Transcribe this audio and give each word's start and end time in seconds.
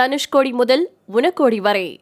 தனுஷ்கோடி 0.00 0.50
முதல் 0.52 0.90
உனக்கோடி 1.12 1.56
வரை. 1.60 2.00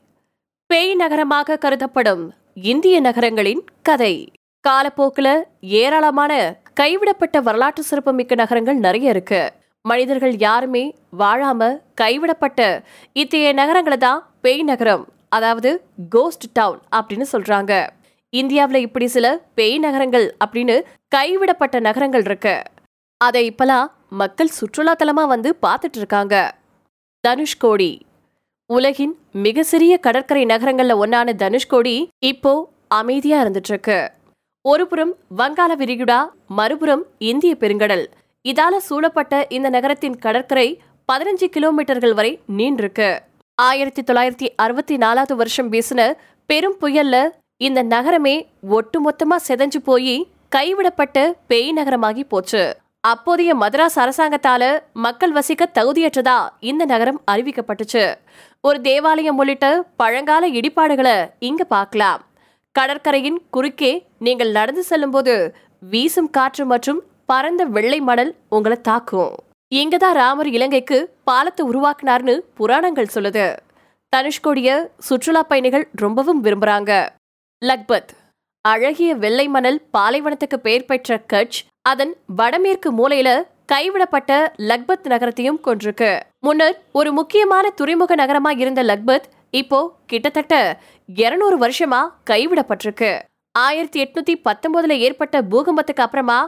பேய் 0.67 0.95
நகரமாக 0.95 1.57
கருதப்படும் 1.57 2.31
இந்திய 2.55 3.01
நகரங்களின் 3.01 3.63
கதை. 3.83 4.33
காலப்போக்கில் 4.61 5.47
ஏராளமான 5.61 6.33
கைவிடப்பட்ட 6.81 7.41
வரலாற்று 7.41 7.83
சிறப்புமிக்க 7.83 8.35
நகரங்கள் 8.35 8.77
நிறைய 8.77 9.11
இருக்கு. 9.11 9.53
மனிதர்கள் 9.83 10.37
யாருமே 10.37 10.95
வாழாம 11.19 11.81
கைவிடப்பட்ட 12.01 12.85
இத்தகைய 13.13 13.53
நகரங்களை 13.53 13.99
தான் 13.99 14.21
பேய் 14.41 14.63
நகரம் 14.63 15.05
அதாவது 15.29 15.85
கோஸ்ட் 16.09 16.47
டவுன் 16.53 16.81
அப்படின்னு 16.97 17.27
சொல்றாங்க. 17.33 17.89
இந்தியாவில் 18.31 18.81
இப்படி 18.81 19.07
சில 19.07 19.39
பேய் 19.55 19.79
நகரங்கள் 19.79 20.37
அப்படின்னு 20.45 20.83
கைவிடப்பட்ட 21.17 21.81
நகரங்கள் 21.81 22.23
இருக்கு. 22.23 22.63
அதை 23.17 23.43
இப்பெல்லாம் 23.51 23.87
மக்கள் 24.09 24.57
சுற்றுலாத்தலமா 24.61 25.27
வந்து 25.27 25.57
பார்த்துட்டு 25.67 25.97
இருக்காங்க. 25.97 26.55
தனுஷ்கோடி 27.25 28.01
உலகின் 28.67 29.19
மிக 29.33 29.63
சிறிய 29.63 29.99
கடற்கரை 29.99 30.45
நகரங்கள்ல 30.45 30.95
ஒன்னான 31.05 31.33
தனுஷ்கோடி 31.35 32.09
இப்போ 32.19 32.53
அமைதியா 32.89 33.43
இருந்துட்டு 33.45 33.69
இருக்கு 33.69 34.11
ஒருபுறம் 34.65 35.13
வங்காள 35.37 35.71
விரிகுடா 35.77 36.19
மறுபுறம் 36.47 37.07
இந்திய 37.19 37.57
பெருங்கடல். 37.61 38.05
இதால 38.49 38.77
சூழப்பட்ட 38.77 39.47
இந்த 39.49 39.69
நகரத்தின் 39.69 40.19
கடற்கரை 40.19 40.81
பதினஞ்சு 41.13 41.47
கிலோமீட்டர்கள் 41.57 42.15
வரை 42.15 42.41
நீண்டிருக்கு. 42.57 43.19
ஆயிரத்தி 43.55 44.03
தொள்ளாயிரத்தி 44.03 44.49
அறுபத்தி 44.57 44.97
நாலாவது 44.97 45.37
வருஷம் 45.37 45.73
வீசின 45.73 46.13
பெரும் 46.47 46.77
புயல்ல 46.81 47.29
இந்த 47.57 47.83
நகரமே 47.83 48.49
ஒட்டுமொத்தமா 48.71 49.39
செதஞ்சு 49.49 49.81
போய் 49.85 50.29
கைவிடப்பட்ட 50.49 51.37
பேய் 51.47 51.73
நகரமாகி 51.73 52.25
போச்சு. 52.25 52.77
அப்போதைய 53.01 53.57
மதராஸ் 53.57 53.97
அரசாங்கத்தால 53.97 54.79
மக்கள் 54.93 55.33
வசிக்க 55.33 55.71
தகுதியற்றதா 55.75 56.49
இந்த 56.61 56.85
நகரம் 56.85 57.21
அறிவிக்கப்பட்டுச்சு. 57.31 58.15
ஒரு 58.61 58.81
தேவாலயம் 58.81 59.39
உள்ளிட்ட 59.39 59.67
பழங்கால 59.97 60.49
இடிபாடுகளை 60.49 61.31
இங்க 61.39 61.65
பார்க்கலாம். 61.65 62.23
கடற்கரையின் 62.73 63.43
குறுக்கே 63.51 63.93
நீங்கள் 64.19 64.51
நடந்து 64.51 64.83
செல்லும்போது 64.83 65.55
வீசும் 65.81 66.31
காற்று 66.31 66.67
மற்றும் 66.67 67.03
பரந்த 67.27 67.65
வெள்ளை 67.65 68.01
மணல் 68.01 68.35
உங்களை 68.49 68.81
தாக்கும். 68.81 69.35
இங்கதான் 69.75 70.13
ராமர் 70.13 70.49
இலங்கைக்கு 70.49 70.99
பாலத்தை 71.25 71.67
உருவாக்குனார்னு 71.67 72.41
புராணங்கள் 72.55 73.15
சொல்லுது. 73.15 73.57
தனுஷ்கோடிய 74.17 74.89
சுற்றுலா 74.99 75.43
பயணிகள் 75.43 75.89
ரொம்பவும் 75.95 76.45
விரும்புறாங்க. 76.45 77.09
லக்பத் 77.65 78.13
அழகிய 78.61 79.15
வெள்ளை 79.15 79.49
மணல் 79.49 79.83
பாலைவனத்துக்கு 79.99 80.57
பெயர் 80.63 80.85
பெற்ற 80.85 81.21
கட்ச் 81.33 81.59
அதன் 81.91 82.13
வடமேற்கு 82.39 82.89
மூலையில 82.99 83.31
கைவிடப்பட்ட 83.73 84.33
லக்பத் 84.69 85.09
நகரத்தையும் 85.13 85.61
கொன்றிருக்கு 85.67 86.11
முன்னர் 86.47 86.77
ஒரு 86.99 87.11
முக்கியமான 87.13 87.71
துறைமுக 87.79 88.13
நகரமா 88.15 88.51
இருந்த 88.63 88.83
லக்பத் 88.91 89.27
இப்போ 89.61 89.81
கிட்டத்தட்ட 90.07 90.55
200 91.09 91.59
வருஷமா 91.63 92.01
கைவிடப்பட்டிருக்கு. 92.31 93.11
ஆயிரத்தி 93.55 93.99
எட்நூத்தி 94.05 94.35
பத்தொன்பதுல 94.47 94.97
ஏற்பட்ட 95.07 95.37
பூகம்பத்துக்கு 95.53 96.05
அப்புறமா 96.07 96.39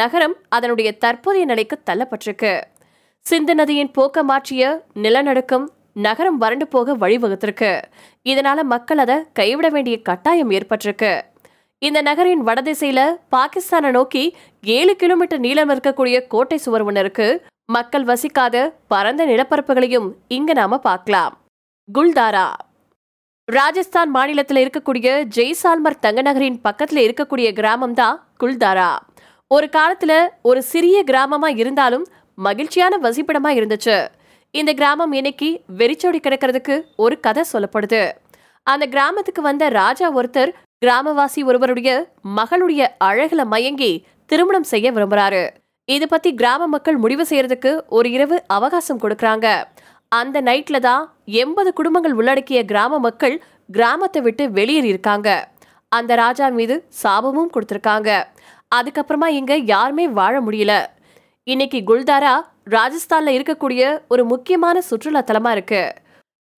நகரம் 0.00 0.34
அதனுடைய 0.48 0.88
தற்போதைய 1.04 1.44
நிலைக்கு 1.44 1.76
தள்ளப்பட்டிருக்கு. 1.88 2.52
சிந்து 3.26 3.54
நதியின் 3.54 3.94
போக்க 3.96 4.22
மாற்றிய 4.30 4.64
நிலநடுக்கம் 5.04 5.66
நகரம் 6.06 6.38
வறண்டு 6.42 6.66
போக 6.74 6.94
வழிவகுத்திருக்கு. 7.02 7.72
இதனால 8.26 8.62
மக்கள் 8.74 9.02
அதை 9.04 9.16
கைவிட 9.38 9.68
வேண்டிய 9.68 9.96
கட்டாயம் 10.08 10.52
ஏற்பட்டிருக்கு. 10.58 11.12
இந்த 11.86 11.98
நகரின் 12.06 12.42
வடதிசையில 12.46 13.00
பாகிஸ்தானை 13.34 13.90
நோக்கி 13.90 14.22
ஏழு 14.78 14.96
கிலோமீட்டர் 14.96 15.40
நீளம் 15.44 15.70
இருக்கக்கூடிய 15.70 16.16
கோட்டை 16.32 16.58
சுவர் 16.64 16.82
ஒன்று 16.82 17.00
இருக்கு. 17.00 17.28
மக்கள் 17.72 18.04
வசிக்காத 18.04 18.56
பரந்த 18.92 19.22
நிலப்பரப்புகளையும் 19.26 20.08
இங்க 20.36 20.52
நாம 20.52 20.78
பார்க்கலாம். 20.78 21.32
குல்தாரா. 21.88 22.46
ராஜஸ்தான் 23.44 24.10
மாநிலத்தில் 24.10 24.60
இருக்கக்கூடிய 24.64 25.08
ஜெய்சால்மர் 25.36 26.00
தங்க 26.00 26.20
நகரின் 26.22 26.60
பக்கத்தில் 26.60 27.02
இருக்கக்கூடிய 27.06 27.48
கிராமம் 27.52 27.94
தான் 27.94 28.16
குல்தாரா. 28.40 28.90
ஒரு 29.46 29.68
காலத்துல 29.76 30.12
ஒரு 30.42 30.62
சிறிய 30.62 31.04
கிராமமா 31.10 31.56
இருந்தாலும் 31.62 32.06
மகிழ்ச்சியான 32.34 32.98
வசிப்பிடமா 33.06 33.50
இருந்துச்சு. 33.58 34.08
இந்த 34.54 34.72
கிராமம் 34.72 35.12
இன்னைக்கு 35.12 35.48
வெறிச்சோடி 35.80 36.20
கிடக்கிறதுக்கு 36.22 36.76
ஒரு 36.96 37.16
கதை 37.20 37.44
சொல்லப்படுது. 37.52 38.02
அந்த 38.62 38.86
கிராமத்துக்கு 38.86 39.42
வந்த 39.42 39.64
ராஜா 39.68 40.08
ஒருத்தர் 40.18 40.52
கிராமவாசி 40.84 41.40
ஒருவருடைய 41.44 41.90
மகளுடைய 42.36 42.82
அழகுல 43.04 43.42
மயங்கி 43.44 43.90
திருமணம் 44.26 44.68
செய்ய 44.70 44.92
விரும்புறாரு. 44.92 45.42
இது 45.84 46.08
பத்தி 46.08 46.30
கிராம 46.34 46.66
மக்கள் 46.66 46.96
முடிவு 46.96 47.24
செய்யறதுக்கு 47.30 47.70
ஒரு 47.88 48.10
இரவு 48.10 48.36
அவகாசம் 48.46 49.00
கொடுக்கறாங்க. 49.02 49.46
அந்த 50.08 50.42
நைட்ல 50.42 50.78
தான் 50.78 51.02
எண்பது 51.24 51.72
குடும்பங்கள் 51.72 52.12
உள்ளடக்கிய 52.12 52.64
கிராம 52.64 52.98
மக்கள் 52.98 53.36
கிராமத்தை 53.72 54.22
விட்டு 54.22 54.50
வெளியேறி 54.50 54.88
இருக்காங்க. 54.88 55.28
அந்த 55.88 56.14
ராஜா 56.14 56.48
மீது 56.48 56.76
சாபமும் 57.02 57.52
கொடுத்துருக்காங்க. 57.54 58.10
அதுக்கப்புறமா 58.74 59.26
இங்க 59.40 59.54
யாருமே 59.74 60.08
வாழ 60.08 60.34
முடியல. 60.40 60.72
இன்னைக்கு 61.44 61.78
குல்தாரா 61.90 62.34
ராஜஸ்தான்ல 62.76 63.30
இருக்கக்கூடிய 63.38 63.82
ஒரு 64.08 64.24
முக்கியமான 64.24 64.80
சுற்றுலா 64.80 65.22
தலமா 65.22 65.50
இருக்கு. 65.50 65.82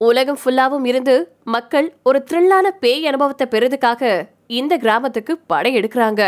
உலகம் 0.09 0.39
ஃபுல்லாவும் 0.43 0.87
இருந்து 0.91 1.15
மக்கள் 1.45 1.89
ஒரு 2.03 2.19
த்ரில்லான 2.29 2.67
பேய் 2.83 3.07
அனுபவத்தை 3.07 3.47
பெறதுக்காக 3.51 4.03
இந்த 4.59 4.77
கிராமத்துக்கு 4.77 5.33
படையெடுக்கிறாங்க 5.51 6.23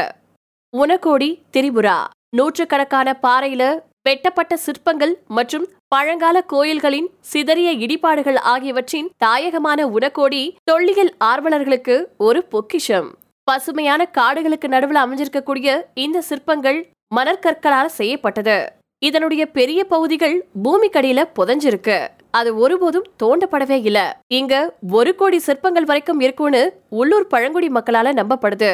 உனக்கோடி 0.75 1.29
திரிபுரா. 1.55 1.97
நூற்றுக்கணக்கான 2.37 3.09
பாறையில 3.23 3.63
வெட்டப்பட்ட 4.03 4.55
சிற்பங்கள் 4.65 5.15
மற்றும் 5.37 5.67
பழங்கால 5.89 6.37
கோயில்களின் 6.53 7.09
சிதறிய 7.33 7.71
இடிபாடுகள் 7.85 8.39
ஆகியவற்றின் 8.53 9.09
தாயகமான 9.25 9.83
உனக்கோடி 9.97 10.43
தொல்லியல் 10.71 11.13
ஆர்வலர்களுக்கு 11.31 11.97
ஒரு 12.27 12.43
பொக்கிஷம். 12.55 13.09
பசுமையான 13.49 14.03
காடுகளுக்கு 14.19 14.69
நடுவில் 14.75 15.03
அமைஞ்சிருக்கக்கூடிய 15.05 15.69
இந்த 16.05 16.21
சிற்பங்கள் 16.31 16.81
மணற்கற்களால் 17.17 17.97
செய்யப்பட்டது. 17.99 18.59
இதனுடைய 19.03 19.45
பெரிய 19.59 19.81
பகுதிகள் 19.95 20.37
பூமிக்கடியில 20.65 21.23
புதஞ்சிருக்கு. 21.39 21.99
அது 22.39 22.51
ஒருபோதும் 22.57 23.09
தோண்டப்படவே 23.23 23.79
இல்ல. 23.89 23.99
இங்க 24.29 24.55
ஒரு 24.91 25.15
கோடி 25.15 25.39
சிற்பங்கள் 25.39 25.85
வரைக்கும் 25.85 26.21
இருக்கும்னு 26.21 26.63
உள்ளூர் 26.89 27.27
பழங்குடி 27.27 27.69
மக்களால 27.69 28.13
நம்பப்படுது. 28.21 28.71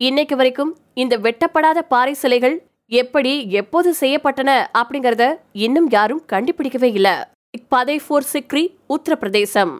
இன்னைக்கு 0.00 0.36
வரைக்கும் 0.36 0.72
இந்த 0.94 1.14
வெட்டப்படாத 1.18 1.78
பாறை 1.92 2.14
சிலைகள் 2.14 2.56
எப்படி 2.90 3.32
எப்போது 3.50 3.94
செய்யப்பட்டன 4.00 4.50
அப்படிங்கறத 4.78 5.24
இன்னும் 5.52 5.88
யாரும் 5.90 6.22
கண்டுபிடிக்கவே 6.32 6.90
இல்ல. 6.98 7.08
பதைஃபோர் 7.74 8.26
சிக்ரி 8.32 8.64
உத்தரப்பிரதேசம். 8.94 9.72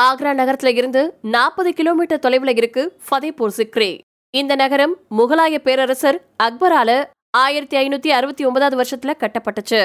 ஆக்ரா 0.00 0.32
நகரத்துல 0.40 0.72
இருந்து 0.80 1.02
நாற்பது 1.36 1.72
கிலோமீட்டர் 1.72 2.24
தொலைவில் 2.24 2.56
இருக்கு 2.56 2.82
ஃபதேபூர் 3.06 3.56
சிக்ரி. 3.56 3.90
இந்த 4.34 4.54
நகரம் 4.54 4.94
முகலாய 5.18 5.58
பேரரசர் 5.58 6.18
அக்பரால 6.42 6.90
ஆயிரத்தி 7.36 7.76
ஐநூத்தி 7.76 8.10
அறுபத்தி 8.18 8.44
ஒன்பதாவது 8.44 8.76
வருஷத்துல 8.82 9.12
கட்டப்பட்டுச்சு. 9.22 9.82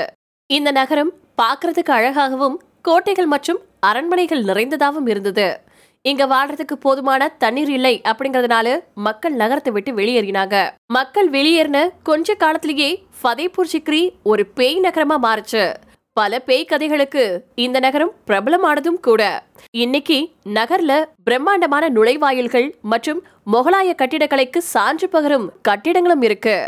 இந்த 0.50 0.70
நகரம் 0.72 1.12
பார்க்கறதுக்கு 1.42 1.92
அழகாகவும் 1.92 2.62
கோட்டைகள் 2.82 3.26
மற்றும் 3.26 3.60
அரண்மனைகள் 3.80 4.44
நிறைந்ததாகவும் 4.44 5.08
இருந்தது. 5.08 5.60
இங்க 6.02 6.26
வாழ்றதுக்கு 6.26 6.76
போதுமான 6.80 7.28
தண்ணீர் 7.38 7.70
இல்லை 7.70 8.02
அப்படிங்கறதுனால 8.04 8.80
மக்கள் 8.94 9.34
நகரத்தை 9.34 9.74
விட்டு 9.74 9.92
வெளியேறினாங்க. 9.92 10.70
மக்கள் 10.88 11.30
வெளியேறின 11.30 11.90
கொஞ்ச 12.04 12.34
காலத்திலேயே 12.34 13.06
ஃபதேபூர் 13.22 13.72
சிக்ரி 13.72 14.10
ஒரு 14.24 14.46
பேய் 14.46 14.80
நகரமா 14.80 15.18
மாறுச்சு. 15.24 15.74
பல 16.14 16.40
பேய் 16.40 16.66
கதைகளுக்கு 16.66 17.24
இந்த 17.56 17.80
நகரம் 17.80 18.14
பிரபலமானதும் 18.28 19.00
கூட. 19.02 19.44
இன்னைக்கு 19.72 20.32
நகர்ல 20.50 21.06
பிரம்மாண்டமான 21.24 21.90
நுழைவாயில்கள் 21.90 22.76
மற்றும் 22.82 23.24
முகலாய 23.52 23.90
கட்டிடக்கலைக்கு 24.02 24.58
சான்று 24.58 25.10
பகரும் 25.12 25.50
கட்டிடங்களும் 25.62 26.22
இருக்கு. 26.22 26.68